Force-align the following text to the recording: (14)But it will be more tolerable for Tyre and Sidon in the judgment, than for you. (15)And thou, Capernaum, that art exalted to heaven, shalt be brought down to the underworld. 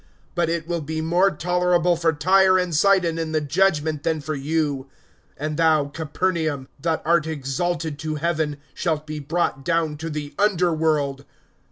(14)But 0.35 0.47
it 0.47 0.67
will 0.67 0.81
be 0.81 0.99
more 0.99 1.29
tolerable 1.29 1.95
for 1.95 2.11
Tyre 2.11 2.57
and 2.57 2.73
Sidon 2.73 3.19
in 3.19 3.33
the 3.33 3.39
judgment, 3.39 4.01
than 4.01 4.19
for 4.19 4.33
you. 4.33 4.89
(15)And 5.39 5.57
thou, 5.57 5.85
Capernaum, 5.93 6.67
that 6.79 7.03
art 7.05 7.27
exalted 7.27 7.99
to 7.99 8.15
heaven, 8.15 8.57
shalt 8.73 9.05
be 9.05 9.19
brought 9.19 9.63
down 9.63 9.97
to 9.97 10.09
the 10.09 10.33
underworld. 10.39 11.23